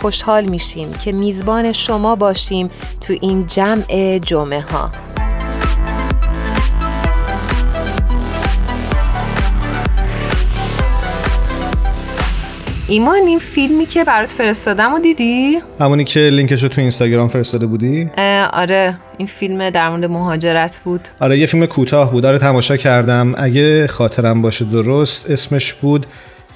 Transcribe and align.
خوشحال 0.00 0.44
میشیم 0.44 0.92
که 0.92 1.12
میزبان 1.12 1.72
شما 1.72 2.16
باشیم 2.16 2.68
تو 3.00 3.14
این 3.20 3.46
جمع 3.46 4.18
جمعه 4.18 4.60
ها 4.60 4.90
ایمان 12.88 13.20
این 13.26 13.38
فیلمی 13.38 13.86
که 13.86 14.04
برات 14.04 14.32
فرستادم 14.32 14.94
و 14.94 14.98
دیدی؟ 14.98 15.58
همونی 15.80 16.04
که 16.04 16.20
لینکش 16.20 16.62
رو 16.62 16.68
تو 16.68 16.80
اینستاگرام 16.80 17.28
فرستاده 17.28 17.66
بودی؟ 17.66 18.10
آره 18.52 18.96
این 19.18 19.28
فیلم 19.28 19.70
در 19.70 19.88
مورد 19.88 20.04
مهاجرت 20.04 20.76
بود 20.84 21.00
آره 21.20 21.38
یه 21.38 21.46
فیلم 21.46 21.66
کوتاه 21.66 22.10
بود 22.12 22.26
آره 22.26 22.38
تماشا 22.38 22.76
کردم 22.76 23.34
اگه 23.38 23.86
خاطرم 23.86 24.42
باشه 24.42 24.64
درست 24.64 25.30
اسمش 25.30 25.72
بود 25.72 26.06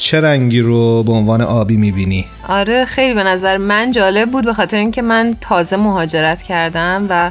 چه 0.02 0.20
رنگی 0.20 0.61
رو 0.61 1.02
به 1.02 1.12
عنوان 1.12 1.41
آبی 1.41 1.77
می‌بینی؟ 1.77 2.24
آره 2.48 2.84
خیلی 2.84 3.15
به 3.15 3.23
نظر 3.23 3.56
من 3.56 3.92
جالب 3.92 4.30
بود 4.30 4.45
به 4.45 4.55
خاطر 4.55 4.77
اینکه 4.77 5.02
من 5.02 5.37
تازه 5.41 5.77
مهاجرت 5.77 6.42
کردم 6.42 7.06
و 7.11 7.30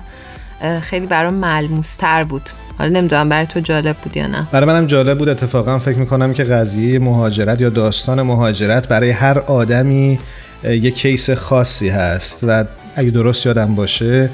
خیلی 0.81 1.05
برام 1.05 1.34
ملموستر 1.34 2.23
بود. 2.23 2.41
حالا 2.77 2.99
نمی‌دونم 2.99 3.30
برای 3.30 3.45
تو 3.45 3.59
جالب 3.59 3.95
بود 3.97 4.17
یا 4.17 4.27
نه. 4.27 4.47
برای 4.52 4.67
منم 4.67 4.88
جالب 4.88 5.17
بود. 5.17 5.30
اتفاقا 5.30 5.80
فکر 5.80 5.97
می‌کنم 5.97 6.33
که 6.33 6.44
قضیه 6.44 6.99
مهاجرت 6.99 7.61
یا 7.61 7.69
داستان 7.69 8.22
مهاجرت 8.22 8.88
برای 8.88 9.09
هر 9.09 9.39
آدمی 9.39 10.19
یه 10.64 10.92
کیس 10.92 11.30
خاصی 11.30 11.89
هست 11.89 12.39
و 12.44 12.66
اگه 12.95 13.09
درست 13.09 13.45
یادم 13.45 13.75
باشه 13.75 14.30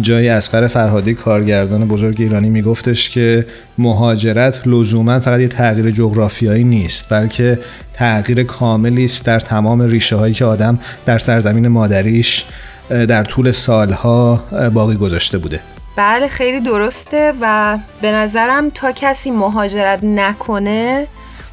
جای 0.00 0.28
اسقر 0.28 0.66
فرهادی 0.66 1.14
کارگردان 1.14 1.88
بزرگ 1.88 2.16
ایرانی 2.18 2.48
میگفتش 2.48 3.10
که 3.10 3.46
مهاجرت 3.78 4.66
لزوما 4.66 5.20
فقط 5.20 5.40
یه 5.40 5.48
تغییر 5.48 5.90
جغرافیایی 5.90 6.64
نیست 6.64 7.06
بلکه 7.10 7.58
تغییر 7.94 8.42
کاملی 8.42 9.04
است 9.04 9.24
در 9.24 9.40
تمام 9.40 9.82
ریشه 9.82 10.16
هایی 10.16 10.34
که 10.34 10.44
آدم 10.44 10.78
در 11.06 11.18
سرزمین 11.18 11.68
مادریش 11.68 12.44
در 12.88 13.24
طول 13.24 13.52
سالها 13.52 14.44
باقی 14.74 14.96
گذاشته 14.96 15.38
بوده. 15.38 15.60
بله 15.96 16.28
خیلی 16.28 16.60
درسته 16.60 17.32
و 17.40 17.78
به 18.02 18.12
نظرم 18.12 18.70
تا 18.70 18.92
کسی 18.92 19.30
مهاجرت 19.30 20.04
نکنه 20.04 21.06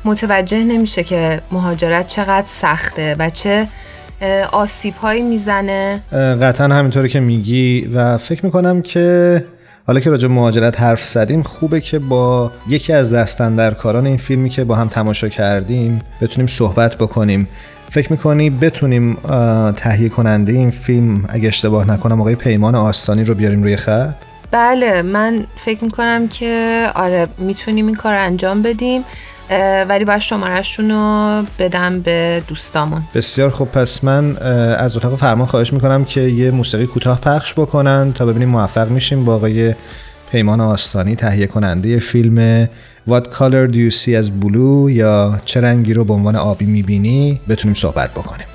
متوجه 0.06 0.64
نمیشه 0.64 1.04
که 1.04 1.42
مهاجرت 1.52 2.08
چقدر 2.08 2.48
سخته 2.48 3.16
و 3.20 3.30
چه 3.30 3.68
آسیب 4.52 4.96
هایی 4.96 5.22
می‌زنه. 5.22 6.02
قطعا 6.42 6.68
همینطوری 6.68 7.10
که 7.10 7.20
میگی 7.20 7.90
و 7.94 8.18
فکر 8.18 8.46
می‌کنم 8.46 8.82
که 8.82 9.46
حالا 9.88 10.00
که 10.00 10.10
راجع 10.10 10.28
مهاجرت 10.28 10.82
حرف 10.82 11.06
زدیم 11.06 11.44
خوبه 11.44 11.82
که 11.82 12.00
با 12.00 12.52
یکی 12.70 12.94
از 12.94 13.14
دستندرکاران 13.14 14.06
این 14.06 14.18
فیلمی 14.18 14.50
که 14.50 14.64
با 14.64 14.76
هم 14.76 14.88
تماشا 14.88 15.30
کردیم 15.30 16.02
بتونیم 16.22 16.48
صحبت 16.48 16.96
بکنیم. 16.96 17.48
فکر 17.90 18.12
می‌کنی 18.12 18.50
بتونیم 18.50 19.18
تهیه 19.76 20.10
کننده 20.10 20.54
این 20.54 20.72
فیلم 20.72 21.26
اگه 21.30 21.48
اشتباه 21.48 21.92
نکنم 21.92 22.22
آقای 22.22 22.36
پیمان 22.36 22.76
آستانی 22.76 23.24
رو 23.24 23.36
بیاریم 23.36 23.64
روی 23.64 23.76
خط؟ 23.76 24.14
بله 24.52 25.02
من 25.02 25.44
فکر 25.58 25.84
می‌کنم 25.84 26.28
که 26.28 26.86
آره 26.96 27.28
می‌تونیم 27.38 27.88
این 27.88 27.96
کار 27.96 28.16
انجام 28.16 28.62
بدیم. 28.62 29.02
ولی 29.90 30.06
باید 30.06 30.22
شمارشون 30.22 30.92
رو 30.92 31.44
بدم 31.60 32.00
به 32.00 32.44
دوستامون. 32.48 33.04
بسیار 33.16 33.50
خب 33.50 33.66
پس 33.66 34.04
من 34.04 34.38
از 34.78 34.98
اتاق 34.98 35.16
فرمان 35.16 35.48
خواهش 35.48 35.74
می‌کنم 35.74 36.06
که 36.06 36.22
یه 36.22 36.52
موسیقی 36.52 36.86
کوتاه 36.86 37.22
پخش 37.22 37.54
بکنن 37.54 38.14
تا 38.14 38.26
ببینیم 38.26 38.50
موفق 38.50 38.90
میشیم 38.90 39.26
با 39.26 39.36
آقای 39.36 39.74
پیمان 40.32 40.62
آستانی 40.62 41.16
تهیه 41.16 41.48
کننده 41.48 42.00
فیلم 42.00 42.66
What 43.10 43.24
Color 43.24 43.72
Do 43.72 43.76
You 43.76 43.96
See 43.96 44.24
as 44.24 44.28
Blue 44.44 44.90
یا 44.92 45.40
چه 45.46 45.62
رنگی 45.62 45.94
رو 45.94 46.06
به 46.06 46.14
عنوان 46.14 46.36
آبی 46.36 46.66
می‌بینی 46.66 47.40
بتونیم 47.50 47.76
صحبت 47.76 48.12
بکنیم. 48.12 48.48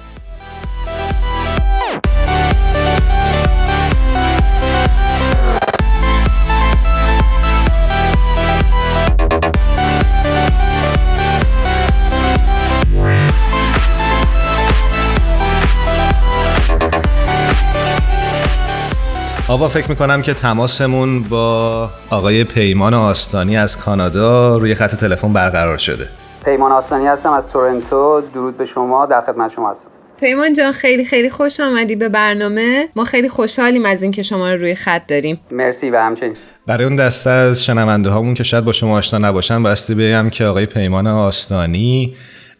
آوا 19.50 19.68
فکر 19.68 19.90
می‌کنم 19.90 20.22
که 20.22 20.34
تماسمون 20.34 21.22
با 21.22 21.88
آقای 22.10 22.44
پیمان 22.44 22.94
آستانی 22.94 23.56
از 23.56 23.76
کانادا 23.76 24.56
روی 24.58 24.74
خط 24.74 24.94
تلفن 24.94 25.32
برقرار 25.32 25.78
شده. 25.78 26.08
پیمان 26.44 26.72
آستانی 26.72 27.06
هستم 27.06 27.30
از 27.30 27.44
تورنتو. 27.52 28.22
درود 28.34 28.58
به 28.58 28.64
شما 28.64 29.06
در 29.06 29.20
خدمت 29.20 29.52
شما 29.52 29.70
هستم. 29.70 29.88
پیمان 30.20 30.54
جان 30.54 30.72
خیلی 30.72 31.04
خیلی 31.04 31.30
خوش 31.30 31.60
آمدی 31.60 31.96
به 31.96 32.08
برنامه. 32.08 32.88
ما 32.96 33.04
خیلی 33.04 33.28
خوشحالیم 33.28 33.84
از 33.84 34.02
اینکه 34.02 34.22
شما 34.22 34.52
رو 34.52 34.60
روی 34.60 34.74
خط 34.74 35.06
داریم. 35.08 35.40
مرسی 35.50 35.90
و 35.90 35.96
همچنین. 35.96 36.36
برای 36.66 36.84
اون 36.84 36.96
دسته 36.96 37.30
از 37.30 37.64
شنونده 37.64 38.10
هامون 38.10 38.34
که 38.34 38.44
شاید 38.44 38.64
با 38.64 38.72
شما 38.72 38.98
آشنا 38.98 39.28
نباشن 39.28 39.62
باستی 39.62 39.94
بگم 39.94 40.30
که 40.30 40.44
آقای 40.44 40.66
پیمان 40.66 41.06
آستانی 41.06 42.14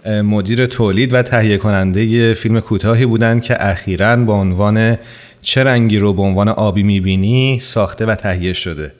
مدیر 0.06 0.66
تولید 0.66 1.12
و 1.12 1.22
تهیه 1.22 1.56
کننده 1.56 2.34
فیلم 2.34 2.60
کوتاهی 2.60 3.06
بودند 3.06 3.42
که 3.42 3.56
اخیرا 3.58 4.16
با 4.16 4.34
عنوان 4.34 4.98
چه 5.42 5.64
رنگی 5.64 5.98
رو 5.98 6.12
به 6.12 6.22
عنوان 6.22 6.48
آبی 6.48 6.82
می‌بینی 6.82 7.58
ساخته 7.62 8.06
و 8.06 8.14
تهیه 8.14 8.52
شده. 8.52 8.92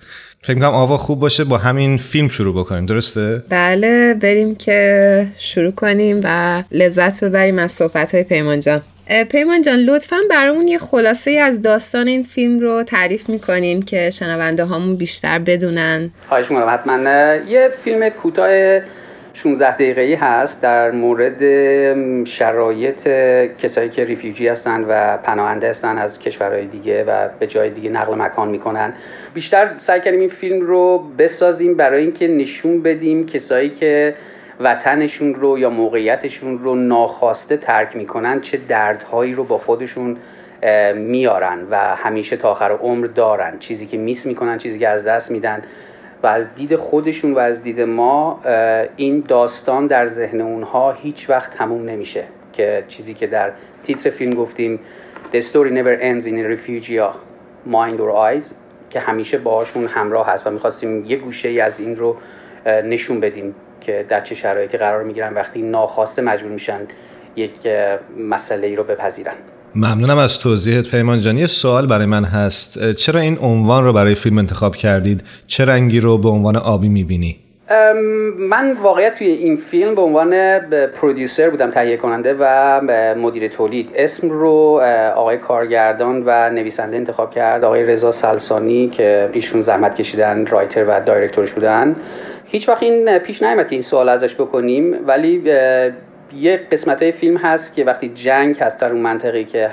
فکر 0.43 0.55
کنم 0.55 0.65
آوا 0.65 0.97
خوب 0.97 1.21
باشه 1.21 1.44
با 1.44 1.59
همین 1.59 1.99
فیلم 1.99 2.28
شروع 2.28 2.55
بکنیم 2.55 2.87
درسته؟ 2.87 3.43
بله 3.49 4.15
بریم 4.15 4.55
که 4.55 5.27
شروع 5.38 5.71
کنیم 5.71 6.21
و 6.25 6.62
لذت 6.72 7.25
ببریم 7.25 7.59
از 7.59 7.72
صحبت 7.72 8.15
های 8.15 8.25
پیمان 8.25 8.61
جان. 8.61 8.81
پیمان 9.31 9.62
جان 9.62 9.78
لطفا 9.78 10.17
برامون 10.31 10.69
یه 10.69 10.78
خلاصه 10.78 11.31
از 11.31 11.62
داستان 11.62 12.06
این 12.06 12.22
فیلم 12.22 12.61
رو 12.61 12.82
تعریف 12.82 13.28
می‌کنین 13.28 13.82
که 13.82 14.11
شنونده 14.11 14.65
هامون 14.65 14.97
بیشتر 14.97 15.38
بدونن. 15.38 16.11
خواهش 16.28 16.50
می‌کنم 16.50 16.69
حتما. 16.69 16.99
یه 17.49 17.71
فیلم 17.84 18.09
کوتاه 18.09 18.81
16 19.32 19.74
دقیقه 19.74 20.18
هست 20.20 20.62
در 20.62 20.91
مورد 20.91 21.44
شرایط 22.24 23.08
کسایی 23.58 23.88
که 23.88 24.04
ریفیوجی 24.04 24.48
هستن 24.48 24.84
و 24.88 25.16
پناهنده 25.16 25.70
هستن 25.70 25.98
از 25.98 26.18
کشورهای 26.18 26.66
دیگه 26.66 27.04
و 27.04 27.28
به 27.38 27.46
جای 27.46 27.70
دیگه 27.70 27.90
نقل 27.90 28.14
مکان 28.14 28.48
می‌کنن. 28.48 28.92
بیشتر 29.34 29.70
سعی 29.76 30.00
کردیم 30.00 30.20
این 30.20 30.28
فیلم 30.28 30.60
رو 30.66 30.98
بسازیم 31.19 31.76
برای 31.76 32.02
اینکه 32.02 32.28
نشون 32.28 32.82
بدیم 32.82 33.26
کسایی 33.26 33.69
که 33.69 34.14
وطنشون 34.60 35.34
رو 35.34 35.58
یا 35.58 35.70
موقعیتشون 35.70 36.58
رو 36.58 36.74
ناخواسته 36.74 37.56
ترک 37.56 37.96
می‌کنن 37.96 38.40
چه 38.40 38.58
دردهایی 38.69 39.34
رو 39.34 39.44
با 39.44 39.58
خودشون 39.58 40.16
میارن 40.94 41.58
و 41.70 41.76
همیشه 41.96 42.36
تا 42.36 42.50
آخر 42.50 42.72
عمر 42.72 43.06
دارن. 43.06 43.58
چیزی 43.58 43.86
که 43.86 43.96
میس 43.96 44.26
می‌کنن 44.26 44.58
چیزی 44.58 44.78
که 44.78 44.88
از 44.88 45.04
دست 45.04 45.30
میدن. 45.30 45.62
و 46.22 46.26
از 46.26 46.54
دید 46.54 46.76
خودشون 46.76 47.34
و 47.34 47.38
از 47.38 47.62
دید 47.62 47.81
ما 47.81 48.41
این 48.97 49.25
داستان 49.28 49.86
در 49.86 50.06
ذهن 50.06 50.41
اونها 50.41 50.92
هیچ 50.92 51.31
وقت 51.31 51.56
تموم 51.56 51.84
نمیشه 51.84 52.25
که 52.53 52.84
چیزی 52.88 53.14
که 53.14 53.26
در 53.26 53.53
تیتر 53.82 54.10
فیلم 54.10 54.34
گفتیم 54.34 54.81
The 55.32 55.41
story 55.41 55.70
never 55.70 55.97
ends 56.00 56.26
in 56.26 56.34
a 56.34 56.47
refugee 56.54 57.00
mind 57.66 58.00
or 58.00 58.10
eyes 58.10 58.55
که 58.90 59.00
همیشه 59.00 59.38
باهاشون 59.38 59.87
همراه 59.87 60.26
هست 60.26 60.46
و 60.46 60.50
می‌خواستیم 60.50 61.05
یه 61.05 61.17
گوشه 61.17 61.49
ای 61.49 61.61
از 61.61 61.81
این 61.81 61.96
رو 61.96 62.17
نشون 62.67 63.20
بدیم 63.20 63.55
که 63.81 64.06
در 64.08 64.20
چه 64.20 64.34
شرایطی 64.34 64.78
قرار 64.78 65.02
می‌گیرن 65.02 65.34
وقتی 65.34 65.62
ناخواسته 65.62 66.22
مجبور 66.22 66.52
میشن 66.52 66.81
یک 67.37 67.52
مسئله 68.19 68.67
ای 68.67 68.76
رو 68.76 68.84
بپذیرن. 68.84 69.34
ممنونم 69.75 70.19
از 70.19 70.38
توضیحت 70.38 70.90
پیمان 70.90 71.20
جان 71.20 71.38
یه 71.38 71.46
سوال 71.46 71.87
برای 71.87 72.06
من 72.06 72.25
هست. 72.25 72.93
چرا 72.93 73.20
این 73.20 73.38
عنوان 73.38 73.84
رو 73.84 73.93
برای 73.93 74.14
فیلم 74.14 74.38
انتخاب 74.38 74.76
کردید؟ 74.76 75.22
چه 75.46 75.64
رنگی 75.64 76.00
رو 76.00 76.19
به 76.19 76.28
عنوان 76.28 76.56
آبی 76.56 76.88
می‌بینی؟ 76.88 77.37
من 78.38 78.76
واقعیت 78.82 79.14
توی 79.14 79.26
این 79.26 79.56
فیلم 79.56 79.94
به 79.94 80.00
عنوان 80.00 80.58
producer 80.87 81.50
بودم 81.50 81.70
تهیه 81.70 81.96
کننده 81.96 82.37
و 82.40 82.81
مدیر 83.17 83.49
تولید. 83.49 83.90
اسم 83.94 84.31
رو 84.31 84.82
آقای 85.17 85.38
کارگردان 85.38 86.22
و 86.26 86.50
نویسنده 86.50 86.96
انتخاب 86.96 87.31
کرد 87.31 87.64
آقای 87.64 87.84
رضا 87.84 88.11
سلسانی 88.11 88.88
که 88.88 89.31
ایشون 89.32 89.61
زحمت 89.61 89.94
کشیدن 89.94 90.46
writer 90.46 90.84
و 90.88 91.00
director 91.00 91.50
بودن 91.55 91.96
هیچ 92.44 92.69
وقت 92.69 92.82
این 92.82 93.19
پیش 93.19 93.43
نیامد 93.43 93.69
که 93.69 93.75
این 93.75 93.82
سوال 93.82 94.08
ازش 94.08 94.34
بکنیم 94.34 94.94
ولی 95.06 95.43
یه 96.32 96.56
قسمت 96.73 97.03
های 97.03 97.12
فیلم 97.12 97.37
هست 97.37 97.75
که 97.75 97.85
وقتی 97.85 98.09
جنگ 98.09 98.59
هست 98.59 98.81
در 98.81 98.93
اون 98.93 99.00
منطقه 99.00 99.44
که 99.44 99.71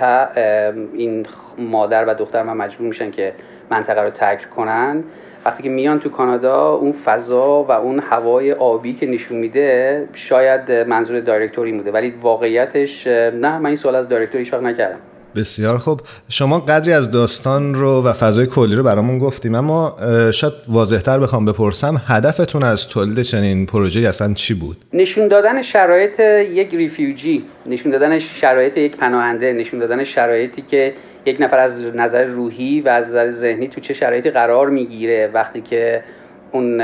این 0.93 1.25
مادر 1.57 2.05
و 2.05 2.13
دختر 2.13 2.43
من 2.43 2.53
مجبور 2.53 2.87
میشن 2.87 3.11
که 3.11 3.33
منطقه 3.69 4.01
رو 4.01 4.09
ترک 4.09 4.49
کنن 4.49 5.03
وقتی 5.45 5.63
که 5.63 5.69
میان 5.69 5.99
تو 5.99 6.09
کانادا 6.09 6.73
اون 6.73 6.91
فضا 6.91 7.63
و 7.63 7.71
اون 7.71 7.99
هوای 7.99 8.53
آبی 8.53 8.93
که 8.93 9.05
نشون 9.05 9.37
میده 9.37 10.07
شاید 10.13 10.71
منظور 10.71 11.19
director 11.19 11.65
ی 11.65 11.71
بوده 11.71 11.91
ولی 11.91 12.09
واقعیتش 12.21 13.07
نه 13.07 13.57
من 13.57 13.65
این 13.65 13.75
سوال 13.75 13.95
از 13.95 14.09
director 14.09 14.39
هیچ 14.39 14.53
نکردم. 14.53 14.99
بسیار 15.37 15.77
خوب. 15.77 16.01
شما 16.29 16.59
قدری 16.59 16.93
از 16.93 17.11
داستان 17.11 17.75
رو 17.75 18.03
و 18.03 18.13
فضای 18.13 18.45
کلی 18.45 18.75
رو 18.75 18.83
برامون 18.83 19.19
گفتیم 19.19 19.55
اما 19.55 19.95
شاید 20.31 20.53
واضحتر 20.67 21.19
بخوام 21.19 21.45
بپرسم 21.45 22.01
هدفتون 22.07 22.63
از 22.63 22.87
تولید 22.87 23.21
چنین 23.21 23.65
پروژه 23.65 24.07
اصلا 24.07 24.33
چی 24.33 24.53
بود؟ 24.53 24.77
نشون 24.93 25.27
دادن 25.27 25.61
شرایط 25.61 26.19
یک 26.19 26.75
ریفیوجی 26.75 27.43
نشون 27.65 27.91
دادن 27.91 28.19
شرایط 28.19 28.77
یک 28.77 28.97
پناهنده 28.97 29.53
نشون 29.53 29.79
دادن 29.79 30.03
شرایطی 30.03 30.61
که 30.61 30.93
یک 31.25 31.37
نفر 31.39 31.57
از 31.57 31.85
نظر 31.95 32.23
روحی 32.23 32.81
و 32.81 32.89
از 32.89 33.07
نظر 33.07 33.29
ذهنی 33.29 33.67
تو 33.67 33.81
چه 33.81 33.93
شرایطی 33.93 34.29
قرار 34.29 34.69
می‌گیره 34.69 35.31
وقتی 35.33 35.61
که 35.61 36.03
اون 36.51 36.81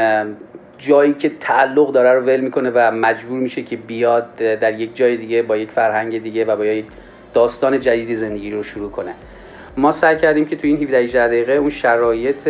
جایی 0.78 1.14
که 1.14 1.32
تعلق 1.40 1.92
داره 1.92 2.14
رو 2.14 2.26
ول 2.26 2.40
می‌کنه 2.40 2.72
و 2.76 2.92
مجبور 2.92 3.40
میشه 3.40 3.64
که 3.64 3.78
بیاد 3.78 4.36
در 4.36 4.80
یک 4.80 4.96
جای 4.96 5.18
دیگه 5.18 5.42
با 5.42 5.58
یک 5.58 5.72
فرهنگ 5.72 6.24
دیگه 6.24 6.46
و 6.46 6.56
با 6.56 6.66
یک 6.66 6.86
داستان 7.34 7.80
جدیدی 7.80 8.16
زندگی 8.16 8.52
رو 8.52 8.64
شروع 8.64 8.92
کنه. 8.92 9.14
ما 9.78 9.92
سعی 9.92 10.18
کردیم 10.18 10.46
که 10.46 10.56
تو 10.56 10.68
این 10.68 10.84
17 10.84 11.28
دقیقه 11.28 11.54
اون 11.54 11.70
شرایط 11.70 12.50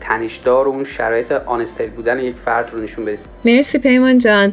تنشدار 0.00 0.68
و 0.68 0.70
اون 0.70 0.84
شرایط 0.84 1.32
آنستیل 1.32 1.90
بودن 1.90 2.20
یک 2.20 2.34
فرد 2.44 2.70
رو 2.72 2.80
نشون 2.80 3.04
بدیم. 3.04 3.18
مرسی 3.44 3.78
پیمان 3.78 4.18
جان. 4.18 4.52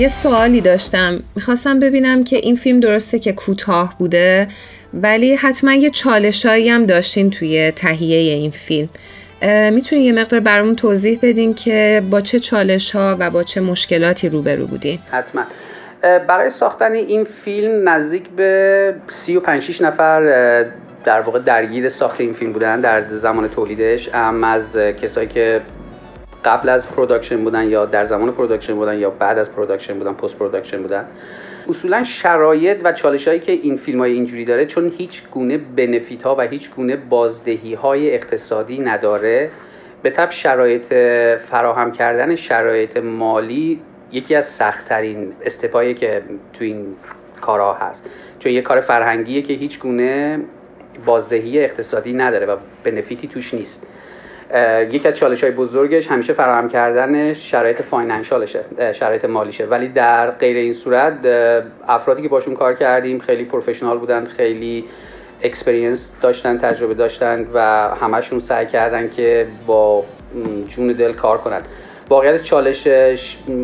یه 0.00 0.08
سوالی 0.08 0.60
داشتم. 0.60 1.20
می‌خواستم 1.36 1.80
ببینم 1.80 2.24
که 2.24 2.36
این 2.36 2.56
فیلم 2.56 2.80
درسته 2.80 3.18
که 3.18 3.32
کوتاه 3.32 3.94
بوده 3.98 4.48
ولی 4.94 5.34
حتما 5.34 5.74
یه 5.74 5.90
چالشایی 5.90 6.68
هم 6.68 6.86
داشتین 6.86 7.30
توی 7.30 7.70
تهیه 7.70 8.16
این 8.16 8.50
فیلم. 8.50 8.88
می‌تونید 9.72 10.04
یه 10.04 10.12
مقدار 10.12 10.40
برامون 10.40 10.76
توضیح 10.76 11.18
بدین 11.22 11.54
که 11.54 12.02
با 12.10 12.20
چه 12.20 12.40
چالش 12.40 12.90
ها 12.90 13.16
و 13.18 13.30
با 13.30 13.42
چه 13.42 13.60
مشکلاتی 13.60 14.28
روبرو 14.28 14.66
بودین؟ 14.66 14.98
حتما. 15.10 15.42
برای 16.02 16.50
ساختن 16.50 16.92
این 16.92 17.24
فیلم 17.24 17.88
نزدیک 17.88 18.28
به 18.28 18.94
35 19.08 19.82
نفر 19.82 20.20
در 21.04 21.20
واقع 21.20 21.38
درگیر 21.38 21.88
ساخت 21.88 22.20
این 22.20 22.32
فیلم 22.32 22.52
بودن 22.52 22.80
در 22.80 23.02
زمان 23.10 23.48
تولیدش 23.48 24.08
هم 24.08 24.44
از 24.44 24.76
کسایی 24.76 25.28
که 25.28 25.60
قبل 26.44 26.68
از 26.68 26.90
production 26.90 27.44
بودن 27.44 27.68
یا 27.68 27.86
در 27.86 28.04
زمان 28.04 28.32
production 28.32 28.74
بودن 28.74 28.98
یا 28.98 29.10
بعد 29.10 29.38
از 29.38 29.52
production 29.52 29.98
بودن 29.98 30.12
post 30.12 30.36
production 30.36 30.82
بودن. 30.82 31.06
اصولا 31.68 32.04
شرایط 32.04 32.80
و 32.84 32.92
چالش 32.92 33.28
هایی 33.28 33.40
که 33.40 33.52
این 33.52 33.76
فیلم 33.76 33.98
های 33.98 34.12
اینجوری 34.12 34.44
داره 34.44 34.66
چون 34.66 34.92
هیچ 34.98 35.22
گونه 35.30 35.58
benefit 35.58 36.22
ها 36.22 36.36
و 36.38 36.40
هیچ 36.40 36.70
گونه 36.70 36.96
بازدهی 36.96 37.74
های 37.74 38.14
اقتصادی 38.14 38.78
نداره 38.78 39.50
به 40.02 40.10
طبع 40.10 40.30
شرایط 40.30 40.94
فراهم 41.38 41.92
کردن 41.92 42.34
شرایط 42.34 42.96
مالی 42.96 43.80
یکی 44.12 44.34
از 44.34 44.46
سختترین 44.46 45.32
step 45.44 45.77
ایی 45.77 45.94
که 45.94 46.22
تو 46.52 46.64
این 46.64 46.86
کارها 47.40 47.74
هست. 47.74 48.10
چون 48.38 48.52
یه 48.52 48.62
کار 48.62 48.80
فرهنگیه 48.80 49.42
که 49.42 49.52
هیچ 49.52 49.78
گونه 49.78 50.40
بازدهی 51.06 51.64
اقتصادی 51.64 52.12
نداره 52.12 52.46
و 52.46 52.56
benefit 52.84 53.23
ی 53.23 53.28
توش 53.28 53.54
نیست. 53.54 53.86
یکی 54.90 55.08
از 55.08 55.16
چالش 55.16 55.44
های 55.44 55.52
بزرگش 55.52 56.08
همیشه 56.08 56.32
فراهم 56.32 56.68
کردن 56.68 57.32
شرایط 57.32 57.82
financial 57.82 58.44
شه 58.44 58.64
شرایط 58.92 59.24
مالیشه. 59.24 59.66
ولی 59.66 59.88
در 59.88 60.30
غیر 60.30 60.56
این 60.56 60.72
صورت 60.72 61.12
افرادی 61.88 62.22
که 62.22 62.28
باشون 62.28 62.54
کار 62.54 62.74
کردیم 62.74 63.18
خیلی 63.18 63.44
professional 63.44 63.98
بودن 63.98 64.24
خیلی 64.24 64.84
experience 65.42 66.10
داشتن 66.22 66.58
تجربه 66.58 66.94
داشتن 66.94 67.46
و 67.54 67.60
همشون 68.00 68.38
سعی 68.38 68.66
کردن 68.66 69.10
که 69.10 69.46
با 69.66 70.04
جون 70.68 70.86
دل 70.86 71.12
کار 71.12 71.38
کنن. 71.38 71.60
واقعیت 72.08 72.42
چالش 72.42 72.88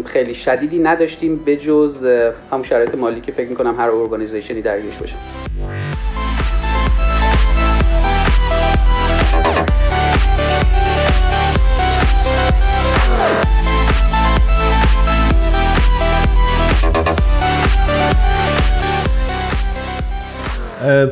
خیلی 0.04 0.34
شدیدی 0.34 0.78
نداشتیم 0.78 1.36
به 1.36 1.56
جز 1.56 2.04
هم 2.52 2.62
شرایط 2.62 2.94
مالی 2.94 3.20
که 3.20 3.32
فکر 3.32 3.48
می‌کنم 3.48 3.76
هر 3.78 3.90
organization 3.90 4.57
ی 4.57 4.62
درگیرش 4.62 4.96
باشه. 4.96 5.16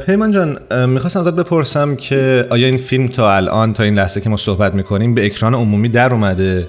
پیمان 0.06 0.30
جان 0.30 0.58
می‌خواستم 0.88 1.20
ازت 1.20 1.34
بپرسم 1.34 1.96
که 1.96 2.46
آیا 2.50 2.66
این 2.66 2.76
فیلم 2.76 3.08
تا 3.08 3.36
الان 3.36 3.72
تا 3.72 3.82
این 3.82 3.94
لحظه 3.94 4.20
که 4.20 4.30
ما 4.30 4.36
صحبت 4.36 4.74
می‌کنیم 4.74 5.14
به 5.14 5.26
اکران 5.26 5.54
عمومی 5.54 5.88
در 5.88 6.12
اومده 6.12 6.68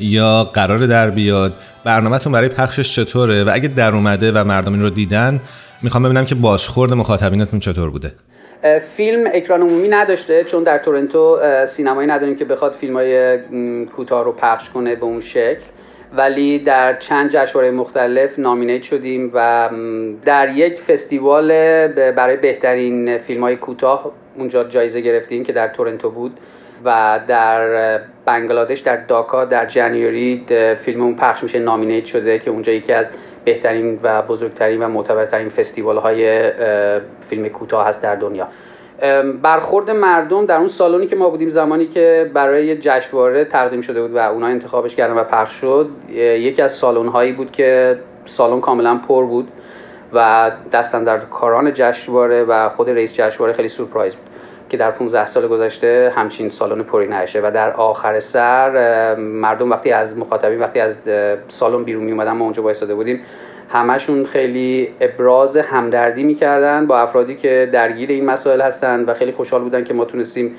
یا 0.00 0.44
قرار 0.44 0.78
در 0.78 1.10
بیاد؟ 1.10 1.52
برنامهتون 1.84 2.32
برای 2.32 2.48
پخشش 2.48 2.94
چطوره؟ 2.94 3.44
و 3.44 3.50
اگه 3.52 3.68
در 3.68 3.94
اومده 3.94 4.32
و 4.32 4.44
مردم 4.44 4.72
این 4.72 4.82
رو 4.82 4.90
دیدن 4.90 5.40
می‌خوام 5.82 6.02
ببینم 6.02 6.24
که 6.24 6.34
بازخورد 6.34 6.92
مخاطبینتون 6.92 7.60
چطور 7.60 7.90
بوده. 7.90 8.12
فیلم 8.96 9.24
اکران 9.34 9.60
عمومی 9.60 9.88
نداشته 9.88 10.44
چون 10.44 10.62
در 10.62 10.78
تورنتو 10.78 11.38
سینمایی 11.66 12.08
نداریم 12.08 12.36
که 12.36 12.44
بخواد 12.44 12.72
فیلم 12.72 12.94
های 12.94 13.38
کوتاه 13.84 14.24
رو 14.24 14.32
پخش 14.32 14.70
کنه 14.70 14.96
به 14.96 15.04
اون 15.04 15.20
شکل. 15.20 15.62
ولی 16.16 16.58
در 16.58 16.96
چند 16.96 17.30
جشنواره 17.30 17.70
مختلف 17.70 18.38
نامینیت 18.38 18.82
شدیم 18.82 19.30
و 19.34 19.70
در 20.24 20.56
یک 20.56 20.80
فستیوال 20.80 21.48
برای 21.88 22.36
بهترین 22.36 23.18
فیلم 23.18 23.40
های 23.40 23.56
کوتاه 23.56 24.12
اونجا 24.36 24.64
جایزه 24.64 25.00
گرفتیم 25.00 25.44
که 25.44 25.52
در 25.52 25.68
تورنتو 25.68 26.10
بود 26.10 26.40
و 26.84 27.20
در 27.28 28.00
بنگلادش 28.24 28.80
در 28.80 28.96
داکا 28.96 29.44
در 29.44 29.66
جنیوری 29.66 30.44
فیلممون 30.78 31.14
پخش 31.14 31.42
میشه 31.42 31.58
نامینیت 31.58 32.04
شده 32.04 32.38
که 32.38 32.50
اونجا 32.50 32.72
یکی 32.72 32.92
از 32.92 33.06
بهترین 33.44 34.00
و 34.02 34.22
بزرگترین 34.22 34.82
و 34.82 34.88
معتبرترین 34.88 35.48
فستیوال 35.48 35.96
های 35.96 36.50
فیلم 37.28 37.48
کوتاه 37.48 37.88
هست 37.88 38.02
در 38.02 38.16
دنیا. 38.16 38.48
برخورد 39.42 39.90
مردم 39.90 40.46
در 40.46 40.58
اون 40.58 40.68
سالونی 40.68 41.06
که 41.06 41.16
ما 41.16 41.30
بودیم 41.30 41.48
زمانی 41.48 41.86
که 41.86 42.30
برای 42.34 42.76
جشنواره 42.76 43.44
تقدیم 43.44 43.80
شده 43.80 44.02
بود 44.02 44.14
و 44.14 44.18
اونا 44.18 44.46
انتخابش 44.46 44.96
کردن 44.96 45.14
و 45.14 45.24
پخش 45.24 45.52
شد 45.52 45.88
یکی 46.14 46.62
از 46.62 46.72
سالن 46.72 47.08
هایی 47.08 47.32
بود 47.32 47.52
که 47.52 47.98
سالن 48.24 48.60
کاملا 48.60 49.00
پر 49.08 49.24
بود 49.24 49.48
و 50.12 50.50
دستن 50.72 51.04
در 51.04 51.18
کاران 51.18 51.72
جشنواره 51.72 52.44
و 52.44 52.68
خود 52.68 52.90
رئیس 52.90 53.14
جشنواره 53.14 53.52
خیلی 53.52 53.68
سورپرایز 53.68 54.16
بود. 54.16 54.29
که 54.70 54.76
در 54.76 54.90
15 54.90 55.26
سال 55.26 55.48
گذشته 55.48 56.12
همچین 56.16 56.48
سالن 56.48 56.82
پری 56.82 57.06
نشه 57.08 57.40
و 57.40 57.50
در 57.54 57.72
آخر 57.72 58.18
سر 58.18 59.14
مردم 59.16 59.70
وقتی 59.70 59.90
از 59.90 60.18
مخاطبین 60.18 60.58
وقتی 60.58 60.80
از 60.80 60.98
سالن 61.48 61.84
بیرون 61.84 62.04
می 62.04 62.12
اومدن 62.12 62.32
ما 62.32 62.44
اونجا 62.44 62.62
وایساده 62.62 62.94
بودیم 62.94 63.20
همشون 63.68 64.26
خیلی 64.26 64.88
ابراز 65.00 65.56
همدردی 65.56 66.22
می‌کردن 66.22 66.86
با 66.86 66.98
افرادی 66.98 67.34
که 67.34 67.70
درگیر 67.72 68.10
این 68.10 68.24
مسائل 68.24 68.60
هستن 68.60 69.04
و 69.04 69.14
خیلی 69.14 69.32
خوشحال 69.32 69.62
بودن 69.62 69.84
که 69.84 69.94
ما 69.94 70.04
تونستیم 70.04 70.56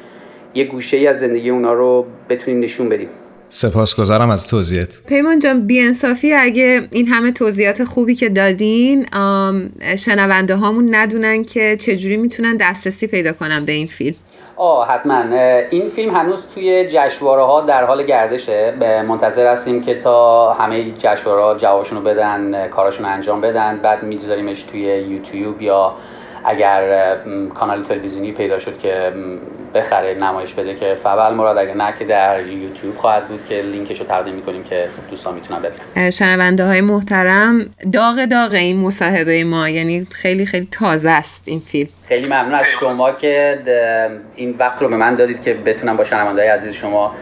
یه 0.54 0.64
گوشه 0.64 0.98
ای 0.98 1.08
از 1.08 1.20
زندگی 1.20 1.50
اونا 1.50 1.74
رو 1.74 2.06
بتونیم 2.30 2.60
نشون 2.60 2.90
بدیم. 2.90 3.10
سپاسگزارم 3.54 4.30
از 4.30 4.48
توضیحت. 4.48 4.90
پیمان 5.08 5.40
جان 5.40 5.68
بیانصافی 5.68 6.34
اگه 6.34 6.88
این 6.92 7.08
همه 7.08 7.32
توضیحات 7.32 7.84
خوبی 7.84 8.16
که 8.16 8.30
دادین 8.30 9.06
شنونده 9.98 10.56
هامون 10.56 10.96
ندونن 10.96 11.44
که 11.44 11.78
چجوری 11.80 12.18
می‌تونن 12.18 12.58
دسترسی 12.58 13.08
پیدا 13.08 13.34
کنن 13.34 13.66
به 13.66 13.72
این 13.72 13.88
فیلم. 13.88 14.16
آه 14.56 14.88
حتما. 14.88 15.24
این 15.70 15.90
فیلم 15.90 16.16
هنوز 16.16 16.40
توی 16.54 16.90
جشنواره 16.94 17.44
ها 17.44 17.62
در 17.62 17.86
حال 17.86 18.06
گردشه. 18.06 18.74
منتظر 19.08 19.52
هستیم 19.52 19.84
که 19.84 20.02
تا 20.04 20.54
همه 20.54 20.92
جشنواره 20.92 21.44
ها 21.44 21.58
جوابشون 21.58 21.98
رو 21.98 22.04
بدن 22.04 22.68
کاراشون 22.68 23.06
رو 23.06 23.12
انجام 23.12 23.42
بدن 23.42 23.80
بعد 23.84 24.04
میذاریمش 24.04 24.64
توی 24.64 24.82
یوتیوب 24.82 25.62
یا 25.62 25.94
اگر 26.46 27.16
کانال 27.56 27.84
تلویزیونی 27.84 28.32
پیدا 28.32 28.60
شد 28.60 28.80
که 28.80 29.14
بخره 29.74 30.14
نمایش 30.14 30.54
بده 30.54 30.76
که 30.76 30.98
فبل 31.04 31.34
مراد 31.34 31.58
اگر 31.58 31.74
نه 31.74 31.94
که 32.00 32.06
در 32.06 32.48
یوتیوب 32.48 32.98
خواهد 32.98 33.28
بود 33.28 33.46
که 33.50 33.62
لینکش 33.62 34.00
رو 34.00 34.06
تقدیم 34.06 34.34
می‌کنیم 34.34 34.64
که 34.64 34.88
دوستان 35.10 35.36
می‌تونن 35.36 35.60
ببینن. 35.60 36.10
شنونده 36.10 36.66
های 36.66 36.82
محترم 36.82 37.66
داغ 37.94 38.26
داغ 38.26 38.54
این 38.54 38.80
مصاحبه 38.80 39.44
ما 39.44 39.70
یعنی 39.70 40.06
خیلی 40.12 40.46
خیلی 40.46 40.68
تازه 40.72 41.10
است 41.10 41.44
این 41.46 41.60
فیلم. 41.60 41.90
خیلی 42.08 42.26
ممنون 42.26 42.54
از 42.54 42.66
شما 42.80 43.12
که 43.12 43.60
این 44.36 44.56
وقت 44.60 44.82
رو 44.82 44.90
به 44.90 44.98
من 44.98 45.16
دادید 45.16 45.42
که 45.42 45.54
بتونم 45.54 45.98
با 45.98 46.04
شنونده 46.04 46.42
های 46.42 46.52
عزیز 46.52 46.74
شما 46.74 47.16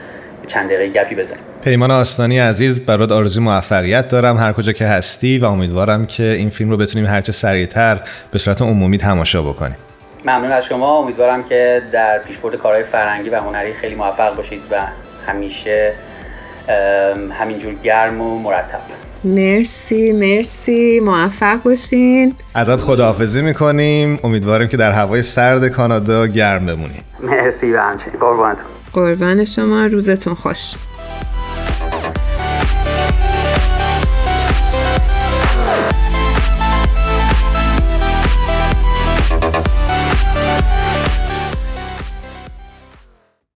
چند 0.49 0.69
دقیقه 0.69 0.87
گپی 0.87 1.15
بزنیم 1.15 1.41
پیمان 1.61 1.91
آستانی 1.91 2.39
عزیز 2.39 2.79
برات 2.79 3.11
آرزوی 3.11 3.43
موفقیت 3.43 4.07
دارم. 4.07 4.37
هر 4.37 4.53
کجا 4.53 4.71
که 4.71 4.85
هستی 4.85 5.39
و 5.39 5.45
امیدوارم 5.45 6.05
که 6.05 6.23
این 6.23 6.49
فیلم 6.49 6.69
رو 6.69 6.77
بتونیم 6.77 7.07
هرچه 7.07 7.31
سریعتر 7.31 7.99
به 8.31 8.39
صورت 8.39 8.61
عمومی 8.61 8.97
تماشا 8.97 9.41
بکنیم. 9.41 9.75
ممنون 10.25 10.51
از 10.51 10.65
شما. 10.65 10.97
امیدوارم 10.97 11.43
که 11.43 11.81
در 11.91 12.19
پیشبرد 12.19 12.55
کارهای 12.55 12.83
فرهنگی 12.83 13.29
و 13.29 13.35
هنری 13.39 13.73
خیلی 13.73 13.95
موفق 13.95 14.35
باشید 14.35 14.61
و 14.71 14.75
همیشه 15.27 15.93
همینجور 17.39 17.73
گرم 17.83 18.21
و 18.21 18.39
مرتب. 18.39 18.79
مرسی 19.23 20.11
مرسی. 20.11 20.99
موفق 20.99 21.61
باشین. 21.63 22.35
ازت 22.53 22.81
خداحافظی 22.81 23.41
می‌کنیم. 23.41 24.19
امیدواریم 24.23 24.67
که 24.67 24.77
در 24.77 24.91
هوای 24.91 25.21
سرد 25.21 25.67
کانادا 25.67 26.27
گرم 26.27 26.65
بمونیم 26.65 27.03
مرسی 27.19 27.73
و 27.73 27.79
همچنین. 27.79 28.19
قربانتون 28.19 28.65
قربان 28.93 29.45
شما. 29.45 29.85
روزتون 29.85 30.33
خوش. 30.33 30.73